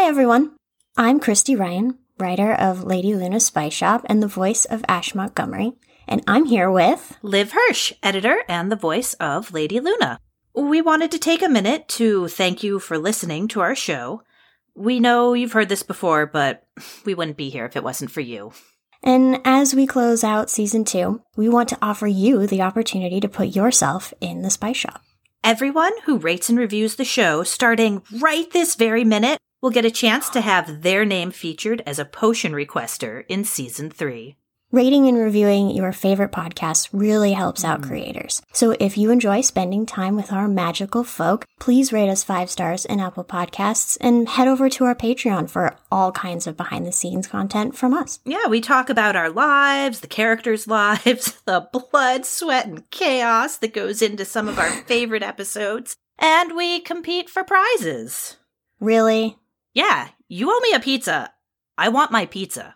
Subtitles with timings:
[0.00, 0.52] Hi, everyone.
[0.96, 5.74] I'm Christy Ryan, writer of Lady Luna's Spice Shop and the voice of Ash Montgomery,
[6.08, 10.18] and I'm here with Liv Hirsch, editor and the voice of Lady Luna.
[10.54, 14.22] We wanted to take a minute to thank you for listening to our show.
[14.74, 16.66] We know you've heard this before, but
[17.04, 18.52] we wouldn't be here if it wasn't for you.
[19.02, 23.28] And as we close out season two, we want to offer you the opportunity to
[23.28, 25.02] put yourself in the spice shop.
[25.44, 29.90] Everyone who rates and reviews the show starting right this very minute will get a
[29.90, 34.36] chance to have their name featured as a potion requester in season three.
[34.72, 37.88] Rating and reviewing your favorite podcasts really helps out mm.
[37.88, 38.40] creators.
[38.52, 42.84] So if you enjoy spending time with our magical folk, please rate us five stars
[42.84, 46.92] in Apple Podcasts and head over to our Patreon for all kinds of behind the
[46.92, 48.20] scenes content from us.
[48.24, 53.74] Yeah, we talk about our lives, the characters' lives, the blood, sweat, and chaos that
[53.74, 58.36] goes into some of our favorite episodes, and we compete for prizes.
[58.78, 59.36] Really?
[59.72, 61.32] Yeah, you owe me a pizza.
[61.78, 62.74] I want my pizza.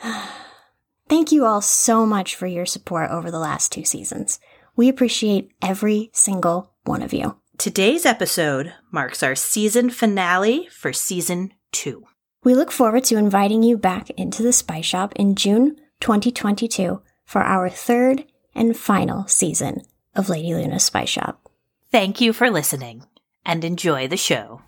[1.08, 4.38] Thank you all so much for your support over the last two seasons.
[4.76, 7.36] We appreciate every single one of you.
[7.58, 12.04] Today's episode marks our season finale for season two.
[12.44, 17.42] We look forward to inviting you back into the Spice Shop in June 2022 for
[17.42, 18.24] our third
[18.54, 19.82] and final season
[20.14, 21.50] of Lady Luna's Spice Shop.
[21.90, 23.04] Thank you for listening
[23.44, 24.62] and enjoy the show.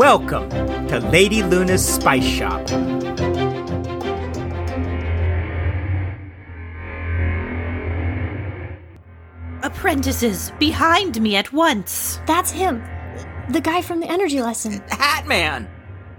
[0.00, 0.48] Welcome
[0.88, 2.62] to Lady Luna's Spice Shop.
[9.62, 12.18] Apprentices, behind me at once!
[12.26, 12.82] That's him,
[13.50, 14.80] the guy from the energy lesson.
[14.88, 15.68] Hatman!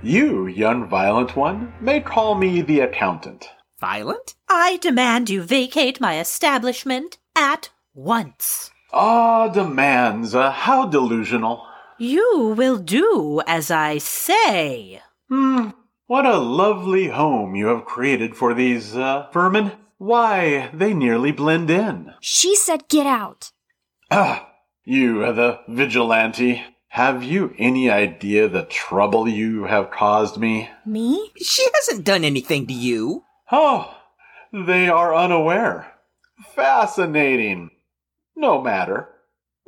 [0.03, 3.49] You, young violent one, may call me the accountant.
[3.79, 4.35] Violent?
[4.47, 8.69] I demand you vacate my establishment at once.
[8.93, 11.65] Ah, demands, uh, how delusional.
[12.01, 15.03] You will do as I say.
[15.29, 15.69] Hmm,
[16.07, 19.73] what a lovely home you have created for these, uh, vermin.
[19.99, 22.15] Why, they nearly blend in.
[22.19, 23.51] She said get out.
[24.09, 24.49] Ah,
[24.83, 26.63] you, uh, the vigilante.
[26.87, 30.71] Have you any idea the trouble you have caused me?
[30.83, 31.29] Me?
[31.37, 33.25] She hasn't done anything to you.
[33.51, 33.95] Oh,
[34.51, 35.93] they are unaware.
[36.55, 37.69] Fascinating.
[38.35, 39.10] No matter.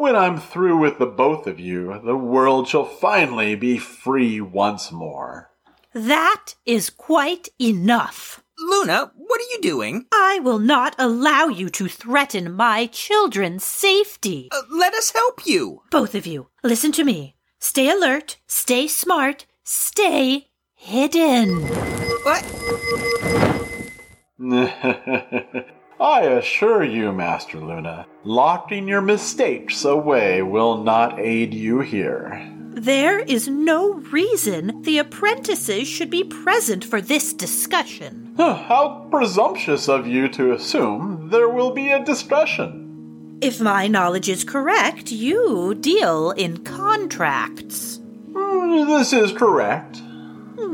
[0.04, 4.92] When I'm through with the both of you, the world shall finally be free once
[4.92, 5.50] more.
[5.94, 8.44] That is quite enough.
[8.60, 10.08] Luna, what are you doing?
[10.14, 14.50] I will not allow you to threaten my children's safety.
[14.52, 15.84] Uh, let us help you.
[15.90, 17.38] Both of you, listen to me.
[17.62, 21.62] Stay alert, stay smart, stay hidden.
[22.26, 22.44] What?
[26.00, 32.50] I assure you, Master Luna, locking your mistakes away will not aid you here.
[32.76, 38.34] There is no reason the apprentices should be present for this discussion.
[38.38, 43.38] How presumptuous of you to assume there will be a discussion.
[43.42, 48.00] If my knowledge is correct, you deal in contracts.
[48.36, 50.02] Hmm, This is correct.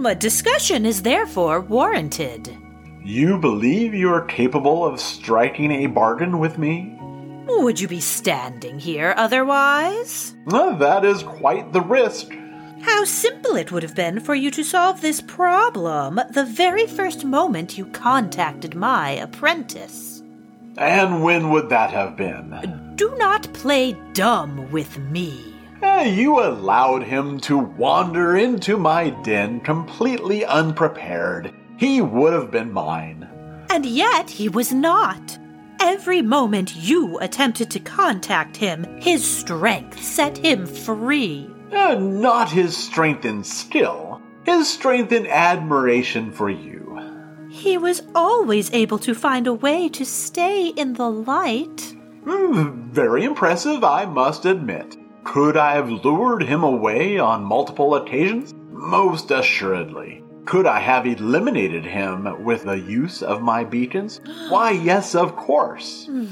[0.06, 2.56] A discussion is therefore warranted.
[3.04, 6.96] You believe you are capable of striking a bargain with me?
[7.48, 10.36] Would you be standing here otherwise?
[10.48, 12.32] That is quite the risk.
[12.82, 17.26] How simple it would have been for you to solve this problem the very first
[17.26, 20.22] moment you contacted my apprentice.
[20.78, 22.94] And when would that have been?
[22.96, 25.44] Do not play dumb with me.
[25.82, 31.54] Eh, You allowed him to wander into my den completely unprepared.
[31.80, 33.26] He would have been mine.
[33.70, 35.40] And yet he was not.
[35.80, 41.50] Every moment you attempted to contact him, his strength set him free.
[41.72, 47.00] Eh, Not his strength and skill, his strength and admiration for you.
[47.50, 51.96] He was always able to find a way to stay in the light.
[52.26, 54.98] Hmm, very impressive, I must admit.
[55.24, 58.54] Could I have lured him away on multiple occasions?
[58.70, 60.24] Most assuredly.
[60.50, 64.20] Could I have eliminated him with the use of my beacons?
[64.50, 66.08] Why, yes, of course.
[66.08, 66.26] Hmm.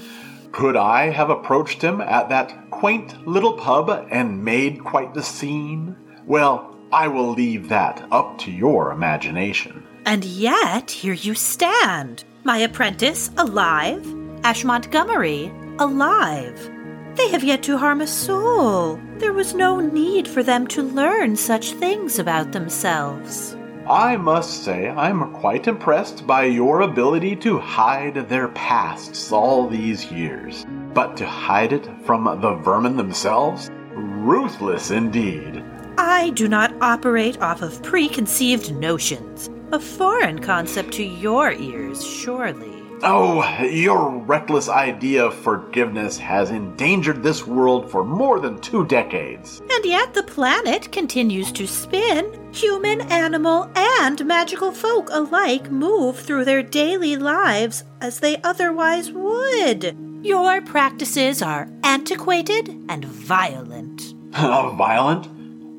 [0.52, 5.96] Could I have approached him at that quaint little pub and made quite the scene?
[6.26, 9.86] Well, I will leave that up to your imagination.
[10.08, 12.24] And yet, here you stand.
[12.44, 14.04] My apprentice, alive.
[14.44, 16.72] Ash Montgomery, alive.
[17.18, 19.00] They have yet to harm a soul.
[19.18, 23.57] There was no need for them to learn such things about themselves.
[23.90, 30.12] I must say I'm quite impressed by your ability to hide their pasts all these
[30.12, 30.66] years.
[30.94, 33.70] But to hide it from the vermin themselves?
[33.94, 35.64] Ruthless indeed.
[35.98, 39.50] I do not operate off of preconceived notions.
[39.72, 42.77] A foreign concept to your ears, surely.
[43.04, 49.62] Oh, your reckless idea of forgiveness has endangered this world for more than two decades.
[49.70, 52.34] And yet the planet continues to spin.
[52.54, 59.96] Human, animal, and magical folk alike move through their daily lives as they otherwise would.
[60.24, 64.16] Your practices are antiquated and violent.
[64.32, 65.28] violent?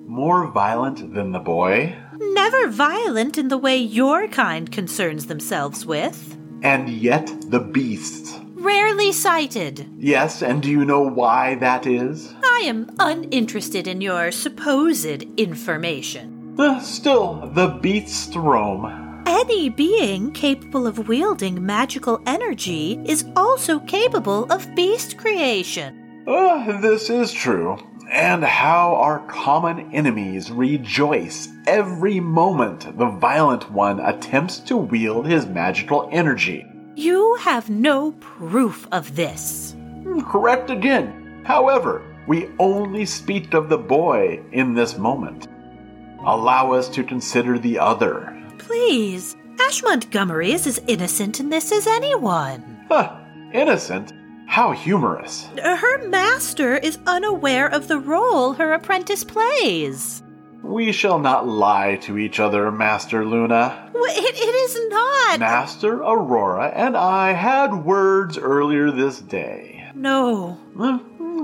[0.09, 1.97] More violent than the boy?
[2.17, 6.38] Never violent in the way your kind concerns themselves with.
[6.63, 8.39] And yet the beasts.
[8.55, 9.89] Rarely sighted.
[9.99, 12.35] Yes, and do you know why that is?
[12.43, 16.57] I am uninterested in your supposed information.
[16.59, 19.23] Uh, still, the beasts roam.
[19.27, 26.25] Any being capable of wielding magical energy is also capable of beast creation.
[26.27, 27.79] Uh, this is true.
[28.11, 35.45] And how our common enemies rejoice every moment the violent one attempts to wield his
[35.45, 36.67] magical energy.
[36.95, 39.77] You have no proof of this.
[40.03, 41.43] Hmm, correct again.
[41.45, 45.49] However, we only speak of the boy in this moment.
[46.25, 48.35] Allow us to consider the other.
[48.59, 52.87] Please, Ash Montgomery is as innocent in this as anyone.
[52.89, 53.19] Huh,
[53.53, 54.13] innocent?
[54.49, 55.49] How humorous.
[55.63, 60.23] Her master is unaware of the role her apprentice plays.
[60.63, 63.91] We shall not lie to each other, Master Luna.
[63.95, 65.41] It, it is not.
[65.41, 69.85] Master Aurora and I had words earlier this day.
[69.95, 70.59] No.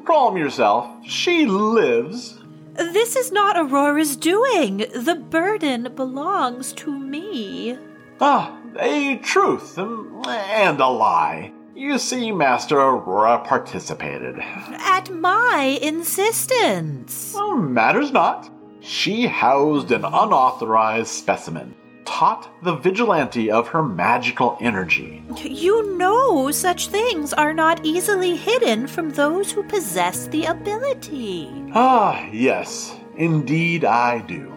[0.04, 0.90] Calm yourself.
[1.06, 2.42] She lives.
[2.74, 4.78] This is not Aurora's doing.
[4.78, 7.78] The burden belongs to me.
[8.20, 11.52] Ah, a truth and a lie.
[11.74, 14.38] You see, Master Aurora participated.
[14.38, 17.34] At my insistence.
[17.36, 18.48] Oh, matters not.
[18.80, 21.74] She housed an unauthorized specimen,
[22.04, 25.24] taught the vigilante of her magical energy.
[25.42, 31.50] You know such things are not easily hidden from those who possess the ability.
[31.72, 34.52] Ah, yes, indeed I do.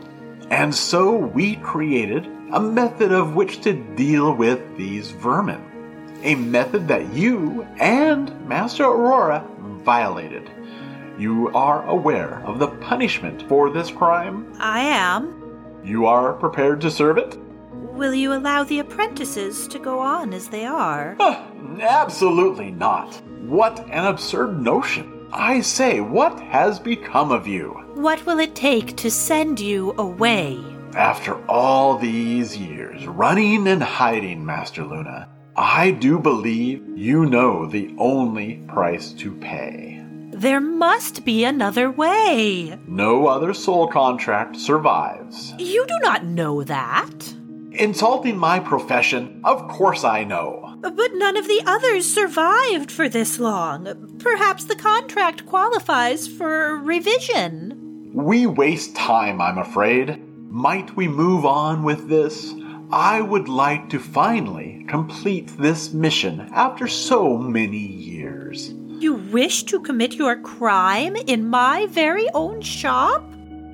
[0.52, 5.67] And so we created a method of which to deal with these vermin
[6.24, 9.46] a method that you and Master Aurora
[9.84, 10.50] violated.
[11.18, 14.54] You are aware of the punishment for this crime?
[14.60, 15.82] I am.
[15.84, 17.38] You are prepared to serve it?
[17.72, 21.16] Will you allow the apprentices to go on as they are?
[21.82, 23.22] absolutely not.
[23.42, 25.28] What an absurd notion.
[25.32, 27.70] I say, what has become of you?
[27.96, 30.64] What will it take to send you away?
[30.96, 35.28] After all these years, running and hiding, Master Luna,
[35.60, 40.06] I do believe you know the only price to pay.
[40.30, 42.78] There must be another way.
[42.88, 45.56] No other soul contract survives.
[45.58, 47.34] You do not know that.
[47.72, 49.42] Insulting my profession?
[49.44, 50.78] Of course I know.
[50.82, 54.16] But none of the others survived for this long.
[54.20, 58.12] Perhaps the contract qualifies for revision.
[58.14, 60.24] We waste time, I'm afraid.
[60.52, 62.54] Might we move on with this?
[62.92, 68.74] I would like to finally complete this mission after so many years.
[69.00, 73.30] You wish to commit your crime in my very own shop?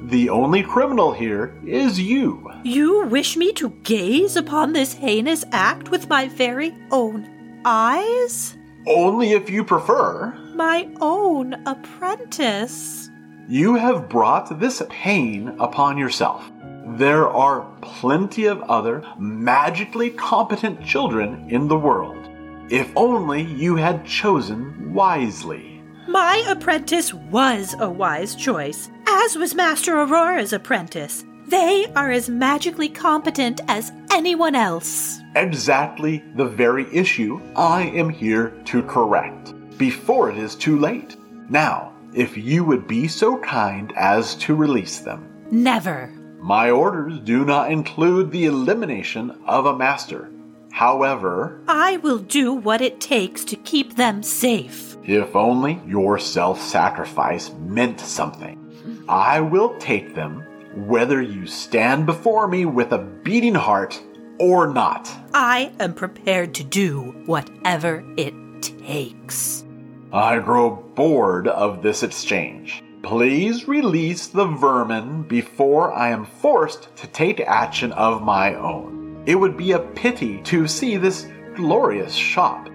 [0.06, 2.52] The only criminal here is you.
[2.64, 8.58] You wish me to gaze upon this heinous act with my very own eyes?
[8.88, 10.34] Only if you prefer.
[10.56, 13.12] My own apprentice.
[13.48, 16.52] You have brought this pain upon yourself.
[16.86, 22.30] There are plenty of other magically competent children in the world.
[22.70, 25.82] If only you had chosen wisely.
[26.10, 31.24] My apprentice was a wise choice, as was Master Aurora's apprentice.
[31.48, 35.20] They are as magically competent as anyone else.
[35.36, 41.16] Exactly the very issue I am here to correct before it is too late.
[41.50, 45.30] Now, if you would be so kind as to release them.
[45.50, 46.12] Never.
[46.44, 50.30] My orders do not include the elimination of a master.
[50.74, 54.98] However, I will do what it takes to keep them safe.
[55.06, 58.60] If only your self sacrifice meant something.
[59.08, 60.44] I will take them
[60.76, 63.98] whether you stand before me with a beating heart
[64.38, 65.10] or not.
[65.34, 69.64] I am prepared to do whatever it takes.
[70.12, 72.84] I grow bored of this exchange.
[73.04, 79.22] Please release the vermin before I am forced to take action of my own.
[79.26, 82.70] It would be a pity to see this glorious shop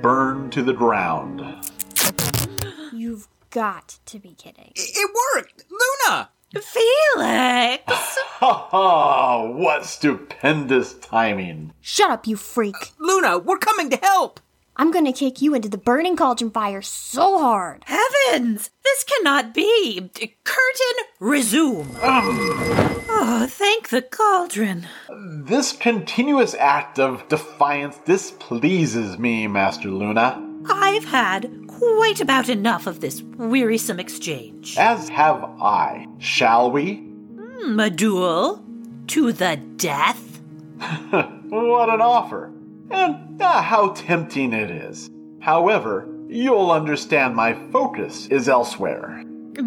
[0.00, 1.40] burn to the ground.
[2.92, 4.70] You've got to be kidding.
[4.76, 5.64] It worked!
[5.68, 6.30] Luna!
[6.54, 7.82] Felix!
[8.42, 9.44] Ha ha!
[9.48, 11.72] What stupendous timing!
[11.80, 12.92] Shut up, you freak.
[12.98, 14.40] Luna, we're coming to help!
[14.76, 17.84] I'm gonna kick you into the burning cauldron fire so hard.
[17.86, 18.70] Heavens!
[18.82, 20.10] This cannot be!
[20.44, 21.86] Curtain, resume!
[23.14, 24.86] Oh, thank the cauldron.
[25.44, 33.00] This continuous act of defiance displeases me, Master Luna, I've had quite about enough of
[33.00, 34.76] this wearisome exchange.
[34.78, 36.06] as have I.
[36.18, 36.94] Shall we?
[36.96, 38.64] Hmm, A duel?
[39.08, 40.40] To the death?
[41.52, 42.50] What an offer!
[42.92, 45.10] And ah, how tempting it is.
[45.40, 49.24] However, you'll understand my focus is elsewhere.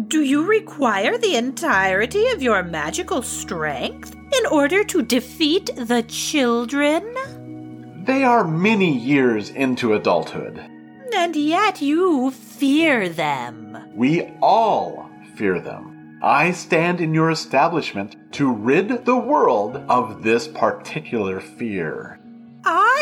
[0.08, 7.04] Do you require the entirety of your magical strength in order to defeat the children?
[8.04, 10.58] They are many years into adulthood.
[11.14, 13.78] And yet you fear them.
[13.94, 16.18] We all fear them.
[16.22, 22.18] I stand in your establishment to rid the world of this particular fear.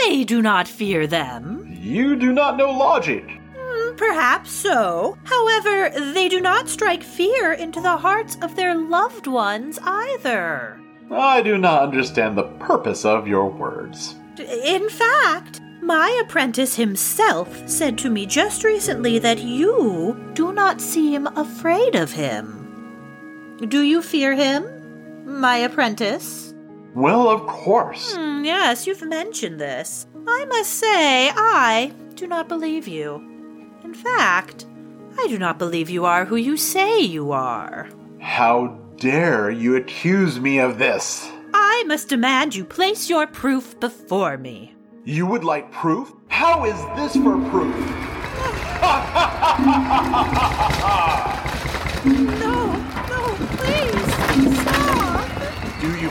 [0.07, 1.77] I do not fear them.
[1.81, 3.25] You do not know logic.
[3.57, 5.17] Hmm, Perhaps so.
[5.25, 10.81] However, they do not strike fear into the hearts of their loved ones either.
[11.11, 14.17] I do not understand the purpose of your words.
[14.65, 21.27] In fact, my apprentice himself said to me just recently that you do not seem
[21.29, 22.61] afraid of him.
[23.69, 24.65] Do you fear him,
[25.27, 26.54] my apprentice?
[26.95, 28.15] Well, of course.
[28.15, 30.07] Hmm, yes, you've mentioned this.
[30.29, 33.17] I must say, I do not believe you.
[33.83, 34.67] In fact,
[35.19, 37.89] I do not believe you are who you say you are.
[38.21, 41.29] How dare you accuse me of this?
[41.53, 44.75] I must demand you place your proof before me.
[45.05, 46.13] You would like proof?
[46.29, 47.75] How is this for proof?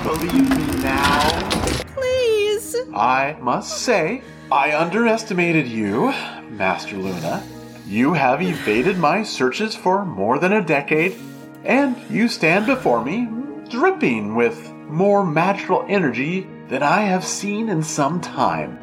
[0.03, 1.73] believe me now?
[1.85, 2.75] please.
[2.93, 6.13] I must say, I underestimated you,
[6.49, 7.43] Master Luna.
[7.87, 11.15] You have evaded my searches for more than a decade,
[11.63, 13.27] and you stand before me
[13.69, 18.79] dripping with more magical energy than I have seen in some time.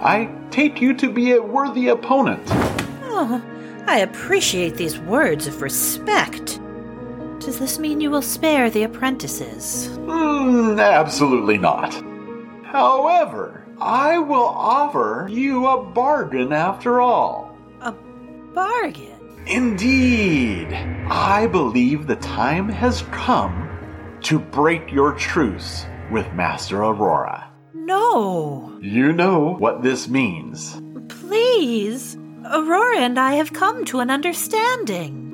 [0.00, 2.42] I take you to be a worthy opponent.
[3.10, 3.42] Oh,
[3.86, 6.60] I appreciate these words of respect.
[7.40, 9.86] Does this mean you will spare the apprentices?
[10.06, 11.94] Hmm, absolutely not.
[12.64, 17.56] However, I will offer you a bargain after all.
[17.80, 17.92] A
[18.54, 19.14] bargain?
[19.46, 20.66] Indeed,
[21.08, 23.64] I believe the time has come
[24.22, 27.48] to break your truce with Master Aurora.
[27.74, 30.80] No, You know what this means.
[31.08, 32.16] please.
[32.50, 35.27] Aurora and I have come to an understanding.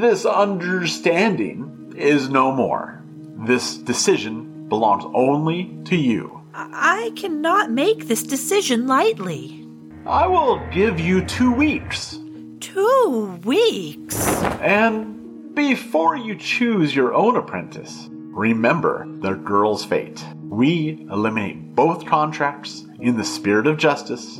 [0.00, 3.02] This understanding is no more.
[3.46, 6.40] This decision belongs only to you.
[6.54, 9.66] I I cannot make this decision lightly.
[10.06, 12.18] I will give you two weeks.
[12.60, 14.28] Two weeks?
[14.60, 20.24] And before you choose your own apprentice, remember the girl's fate.
[20.44, 24.38] We eliminate both contracts in the spirit of justice.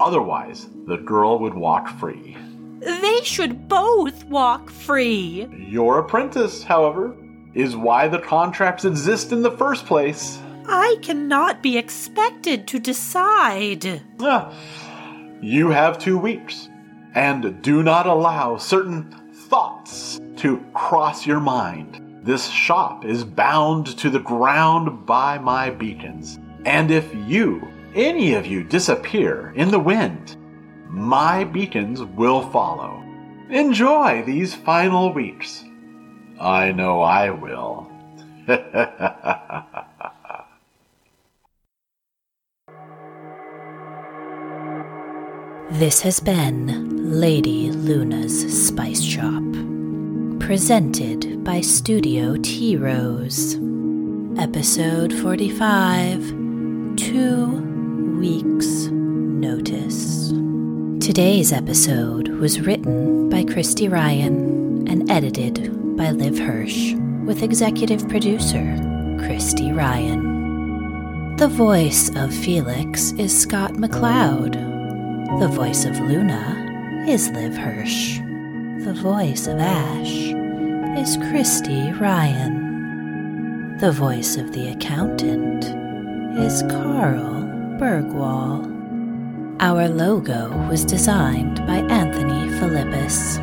[0.00, 2.36] Otherwise, the girl would walk free.
[2.80, 5.48] They should both walk free.
[5.52, 7.16] Your apprentice, however,
[7.54, 10.38] is why the contracts exist in the first place.
[10.66, 14.02] I cannot be expected to decide.
[14.20, 14.52] Ah,
[15.40, 16.68] you have two weeks,
[17.14, 19.10] and do not allow certain
[19.48, 22.04] thoughts to cross your mind.
[22.22, 28.46] This shop is bound to the ground by my beacons, and if you, any of
[28.46, 30.36] you, disappear in the wind,
[30.88, 33.02] my beacons will follow.
[33.50, 35.64] Enjoy these final weeks.
[36.40, 37.90] I know I will.
[45.70, 49.42] This has been Lady Luna's Spice Shop.
[50.40, 53.56] Presented by Studio T Rose.
[54.38, 56.26] Episode 45
[56.96, 57.46] Two
[58.18, 60.32] Weeks Notice.
[61.00, 66.92] Today's episode was written by Christy Ryan and edited by Liv Hirsch,
[67.24, 68.76] with executive producer
[69.20, 71.36] Christy Ryan.
[71.36, 74.54] The voice of Felix is Scott McLeod.
[75.40, 78.18] The voice of Luna is Liv Hirsch.
[78.84, 80.12] The voice of Ash
[80.98, 83.76] is Christy Ryan.
[83.78, 85.64] The voice of the accountant
[86.38, 87.44] is Carl
[87.78, 88.77] Bergwall.
[89.60, 93.38] Our logo was designed by Anthony Philippus.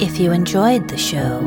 [0.00, 1.40] If you enjoyed the show,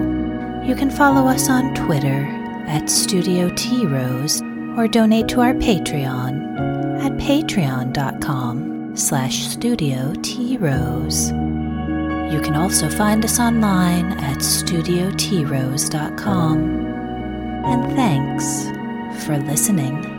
[0.65, 2.27] you can follow us on Twitter
[2.67, 4.41] at Studio T Rose
[4.77, 11.31] or donate to our Patreon at patreon.com slash studio T Rose.
[11.31, 16.57] You can also find us online at studiotrose.com.
[17.65, 18.67] And thanks
[19.25, 20.12] for listening.